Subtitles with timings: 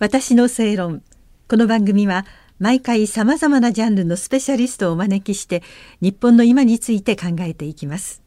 [0.00, 1.02] 私の正論。
[1.48, 2.26] この番組は
[2.58, 5.62] 毎回さまざまなジャンルのスペシャリストをお招きして
[6.00, 8.20] 日本の今について考えていきます。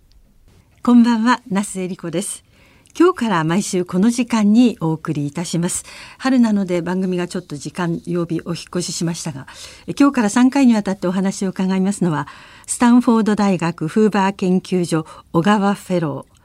[0.81, 2.45] こんばんは那須恵理子です。
[2.97, 5.83] 今日から毎週この時間にお送りいたします。
[6.17, 9.45] 春なので番組がちょっと時間曜日お引越ししましたが
[9.99, 12.29] 今日から3回にわたってお話を伺いますのは
[12.65, 16.36] スタンフォード大学フーバー研究所小川フェロー。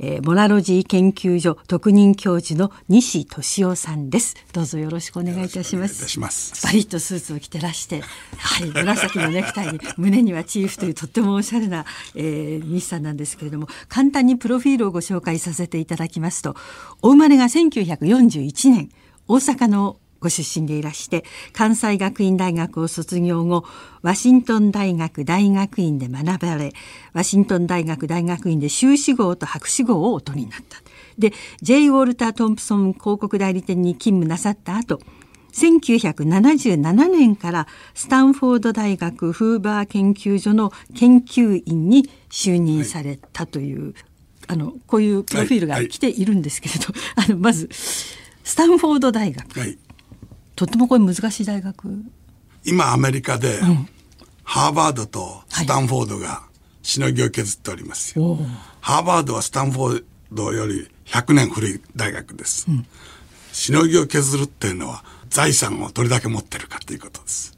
[0.00, 4.36] えー、モラロジー研究所特任教授の西俊夫さんです。
[4.52, 6.18] どうぞよろしくお願いいたします。
[6.64, 8.02] バリッとスーツを着てらして
[8.36, 16.54] はい紫のネクタイに胸にはチーフというとってもおしゃれな、えー、西さんなんですけれども簡単にプロフィールをご紹介させていただきますと
[17.02, 18.90] お生まれが1941年
[19.26, 23.64] 大阪のご出身でいらして関西学院大学を卒業後
[24.02, 26.72] ワシントン大学大学院で学ばれ
[27.12, 30.78] ワシントン大学大学院で修士号と博士号をお取りになった。
[31.18, 31.32] で
[31.62, 31.88] J.
[31.88, 35.00] ウォルター・トンプソン広告代理店に勤務なさった後
[35.52, 43.94] 1977年からスタンフォード大学フーバー研究所の研究員に就任されたという、はい、
[44.48, 49.78] あのこういうプロフィールが来ているんですけれど、はいはい、あのまずスタンフォード大学、はい
[50.58, 52.02] とってもこれ難しい大学。
[52.64, 53.88] 今アメリカで、うん、
[54.42, 56.42] ハーバードとスタンフォードが
[56.82, 58.40] しのぎを削っておりますよ、はい、
[58.80, 62.86] ハーバードはスタンフォードより100年古い大学です、うん、
[63.52, 67.56] しのぎを削るっていうのは財産をどれだけ持ってるかということです。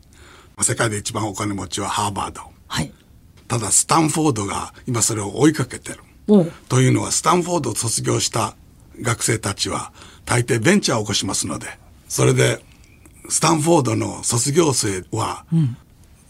[0.61, 2.93] 世界で一番お金持ちはハーバード、はい、
[3.48, 6.01] ただスタンフォードが今それを追いかけてる。
[6.69, 8.55] というのはスタンフォードを卒業した
[9.01, 9.93] 学生たちは
[10.27, 11.67] 大抵ベンチャーを起こしますので
[12.06, 12.62] それで
[13.31, 15.47] スタンフォードの卒業生は、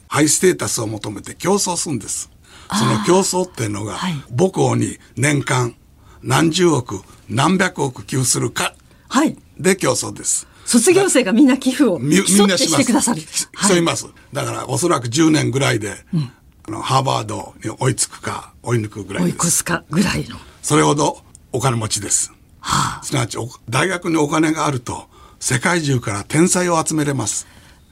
[0.09, 2.31] ハイステータスを求めて競争するんです。
[2.79, 3.99] その競争っていうのが、
[4.37, 5.75] 母校に年間
[6.23, 8.75] 何十億、何百億寄付するか、
[9.09, 10.47] はい、で競争です。
[10.67, 13.23] 卒業生がみんな寄付をみみんなしてくださる。
[13.69, 14.07] 競います。
[14.33, 16.33] だからおそらく10年ぐらいで、うん、
[16.69, 19.35] あのハーバードに追いつくか追い抜くぐらいです。
[19.35, 20.37] 追い越すかぐらいの。
[20.63, 21.19] それほど
[21.53, 22.33] お金持ちです。
[22.61, 23.39] はあ、すなわち
[23.69, 25.09] 大学にお金があると
[25.41, 27.47] 世界中から天才を集めれます。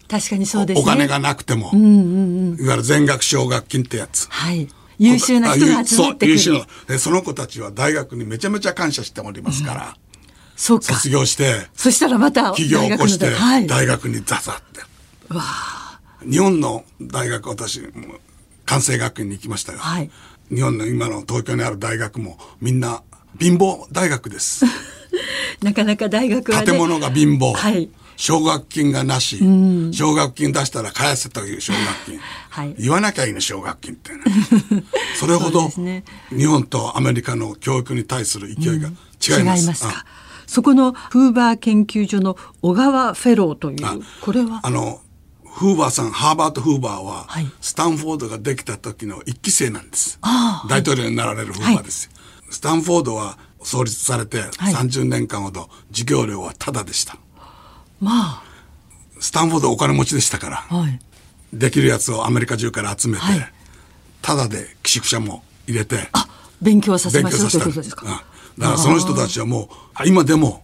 [0.08, 4.28] 確かにそうです、ね、お金がなくても、うんうんうん、いわゆる全額奨学金ってやつ。
[4.30, 4.68] はい。
[4.98, 6.38] 優秀な人が集まってくる。
[6.38, 6.98] そう、優秀な。
[6.98, 9.86] その子たちは大学にめちゃめちゃ感謝しておりますから。
[9.86, 9.94] うん、
[10.56, 10.94] そうか。
[10.94, 13.30] 卒業して、そしたらまた企業を起こして、
[13.66, 14.80] 大学にザザって。
[15.34, 15.42] わ
[16.28, 17.82] 日本の大学、私、
[18.64, 20.10] 関西学院に行きましたが、はい、
[20.50, 23.02] 日本の今の東京にある大学もみんな
[23.38, 24.64] 貧乏大学です。
[25.62, 27.54] なかなか大学は、ね、建物が貧乏。
[27.54, 27.88] はい。
[28.16, 29.38] 奨学金がなし、
[29.92, 34.18] 奨学金出したら返せという奨学金、 はい、言わなきゃいいの奨学金って、ね、
[35.20, 35.70] それほど
[36.30, 38.88] 日本とアメリカの教育に対する勢いが
[39.38, 39.62] 違います。
[39.62, 40.04] 違いますか。
[40.48, 44.60] そこのフーバー研究所の小川フェローという、これは？
[44.64, 45.00] あの、
[45.44, 50.18] フーバーさん、ハーバート・フーバーは、はい、スタンフォードができた時の一期生なんです。
[50.68, 52.10] 大統領になられるフーバーです。
[52.12, 52.17] はい、
[52.50, 57.16] スタンフォードは創立されて30年間ほど授業料はタダでした。
[58.00, 58.42] まあ。
[59.20, 61.00] スタンフォードお金持ちでしたから、はい、
[61.52, 63.52] できるやつをアメリカ中から集めて、はい、
[64.22, 66.08] タダで寄宿舎も入れて、
[66.62, 68.24] 勉強させましょうということですか。
[68.58, 69.68] だからその人たちはも
[70.00, 70.62] う、今でも、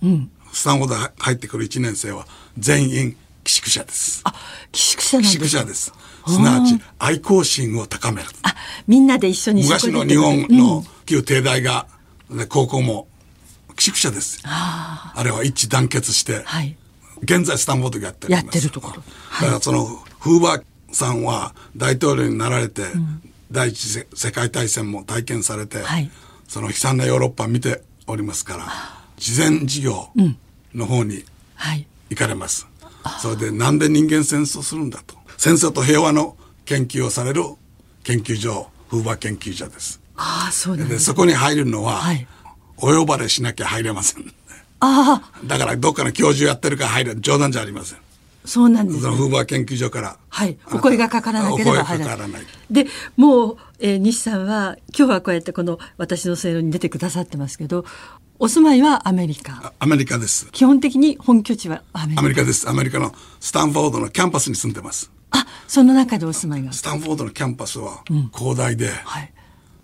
[0.52, 2.26] スタンフォード入ってくる1年生は
[2.58, 4.20] 全員寄宿舎です。
[4.24, 4.34] あ、
[4.72, 5.92] 寄宿舎なんです寄宿舎です。
[6.26, 8.28] すなわち愛好心を高める。
[8.42, 8.54] あ、
[8.86, 11.86] みんなで一緒に昔の日本の旧帝大が
[12.30, 13.06] で高校も
[13.76, 14.40] 寄宿舎です。
[14.44, 16.76] あれは一致団結して、はい、
[17.22, 18.94] 現在スタンフォードやってるやってるところ。
[18.94, 19.84] だからその
[20.18, 20.64] フーバー
[20.94, 26.10] さんは大統領になられて、うん、第一次世界大戦も体験されて、はい、
[26.48, 28.66] その悲惨なヨーロッパ見ておりますから、
[29.16, 30.08] 慈善事業
[30.74, 31.24] の方に
[32.10, 32.68] 行かれます。
[32.80, 35.16] うんはい、それでなんで人間戦争するんだと。
[35.36, 37.42] 戦争と平和の研究をされる
[38.02, 40.00] 研究所、フーバー研究所です。
[40.16, 42.26] ああ、そうでそこに入るのは、はい、
[42.76, 44.24] お呼ばれしなきゃ入れません。
[44.80, 45.46] ああ。
[45.46, 47.20] だからどっかの教授やってるから入る。
[47.20, 47.98] 冗談じゃありません。
[48.44, 49.02] そうなんです、ね。
[49.02, 50.18] そのフーバー研究所から。
[50.28, 50.58] はい。
[50.72, 52.30] お声がかからなければ入らない。
[52.30, 52.86] ないで、
[53.16, 57.86] もう、えー、西さんは、今日はこうやってこの私の正論に出てくださってますけど、
[58.38, 59.72] お住まいはアメリカ。
[59.78, 60.48] アメリカです。
[60.52, 62.20] 基本的に本拠地はアメリカ。
[62.20, 62.68] アメリカです。
[62.68, 65.10] アメリカのスタンフォードのキャンパスに住んでます。
[65.66, 66.72] あ、その中でお住まいが。
[66.72, 68.04] スタンフォードのキャンパスは
[68.36, 69.32] 広大で、うん、はい。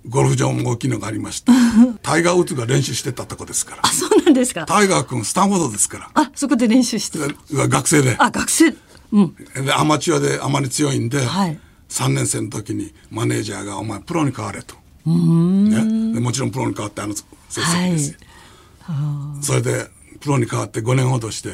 [0.08, 1.52] ゴルフ場も大きいのがありました。
[2.02, 3.82] タイガー・ウッズが練習してたとこですから。
[3.84, 4.64] あ、そうなんですか。
[4.66, 6.10] タイガー君、スタンフォードですから。
[6.14, 7.18] あ、そこで練習して
[7.52, 8.16] 学生で。
[8.18, 8.74] あ、学生。
[9.12, 9.34] うん。
[9.64, 14.74] で、アマチュアであまり強いんで、はい、3年生の時にマネージャーが、お前プロに変われと。
[15.06, 17.22] うん、ね、でもちろんプロに変わってあの成
[17.60, 18.16] 績ですよ。
[18.80, 19.90] はい、それで、
[20.20, 21.50] プロに変わって5年ほどして、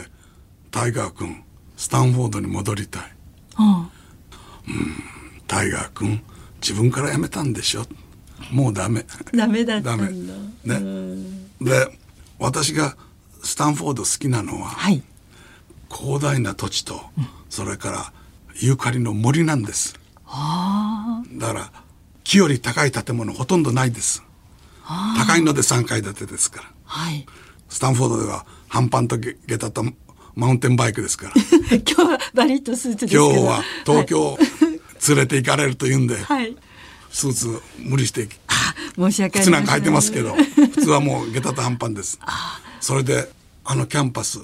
[0.71, 1.43] タイガー君
[1.77, 3.03] スタンフォードに戻りたい、
[3.59, 3.89] うん、
[5.47, 6.23] タイガー君
[6.61, 7.87] 自分から辞めたんでしょ？
[8.51, 9.05] もうダメ。
[9.33, 10.09] ダメだったダメ。
[10.09, 10.27] ん
[10.67, 11.99] だねで
[12.39, 12.97] 私が
[13.43, 15.03] スタンフォード好きなのは、はい。
[15.91, 17.01] 広大な土地と、
[17.49, 18.13] それから
[18.61, 19.99] ユーカリの森なんです。
[20.27, 21.73] あだから
[22.25, 24.23] 木より高い建物ほとんどないです。
[25.17, 26.69] 高いので3階建てですから。
[26.69, 27.27] あはい。
[27.69, 29.85] スタンフォードでは半パンと下下駄と
[30.37, 31.33] マウンテンバイクですから。
[31.89, 34.39] 今日はバリッとスーツです今日は東京
[35.09, 36.57] 連れて行かれると言うんで、はい、はい
[37.11, 38.29] スーツ無理して
[38.97, 42.19] 申し訳、靴なんか履いてますけど普通はもう下駄と半パンです。
[42.81, 43.31] それで
[43.65, 44.39] あのキャンパス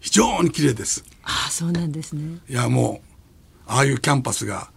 [0.00, 1.02] 非常に綺麗です。
[1.22, 2.38] ああそうなんですね。
[2.46, 3.10] いやもう
[3.66, 4.70] ああいうキャンパスが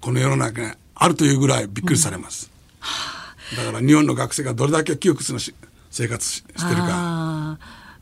[0.00, 2.50] この世の中にあるというぐらいびっくりされます、
[3.56, 5.54] だから日本の学生がどれだけ窮屈なし
[5.90, 7.17] 生活ししてるか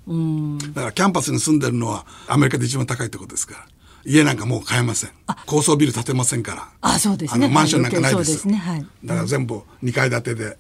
[0.07, 3.67] だからキャンパスに住んでるのはアメリカで一番高いところですから。
[4.09, 5.11] 家なんかもう買えません。
[5.47, 6.69] 高層ビル建てませんから。
[6.81, 7.49] あそうですね。
[7.49, 8.57] マンションなんかないそうですね。
[8.57, 8.87] はい。
[9.05, 10.57] だから全部2階建てで、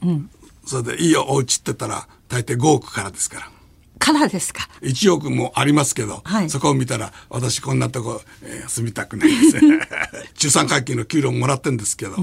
[0.67, 3.51] それでいいよお家って言ったら大抵5億からですから。
[3.99, 4.69] からですか。
[4.83, 6.51] 1億もありますけど、はい。
[6.51, 9.65] そこを見たら私こんなとこ、えー住みたくないです。
[9.65, 9.79] ね
[10.37, 12.17] 中産階級の給料もらってんですけど、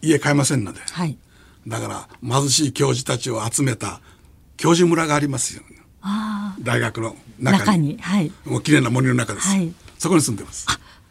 [0.00, 1.18] 家買えませんので、はい。
[1.66, 4.00] だから貧しい教授たちを集めた
[4.56, 5.79] 教授村がありますよ、ああ
[6.60, 7.98] 大学の中に。
[8.00, 8.32] はい。
[8.44, 9.72] もう綺麗な森の中です、はい。
[9.98, 10.66] そこに住んでます。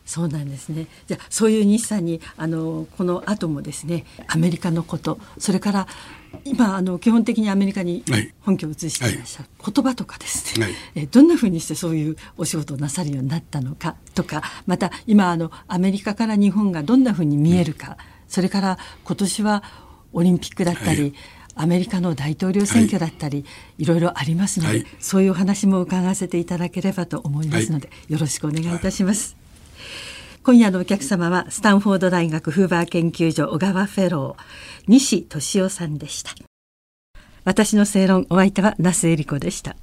[0.06, 0.88] そうなんですね。
[1.06, 5.88] じゃあそういう日産にあのこの後もですねアメリカのことそれから
[6.46, 8.34] 今あの基本的にアメリカにはい。
[8.42, 10.76] 本拠を移していらっしゃる、言葉とかですね、はい。
[10.96, 17.98] えどんなふうにしてそういうお仕事をなさるようになったのかとかまた今あのアメリカから日本がどんなふうに見えるか、
[18.28, 19.64] それから今年は
[20.12, 21.14] オリンピックだったり、はい
[21.62, 23.46] アメリカの大統領選挙だったり、
[23.78, 24.86] い、ろいろありますので、はい。
[25.00, 29.36] そういうお話も伺わせていただければと思いますので、よろしくお願いいたします。
[30.44, 34.44] 今夜のお客様はスタンフォード大学フーバー研究所小川フェロー
[34.88, 36.32] 西俊夫さんでした。
[37.44, 39.76] 私の正論お相手は那須恵理子でした